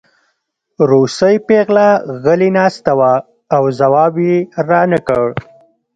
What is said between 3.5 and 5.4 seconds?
او ځواب یې رانکړ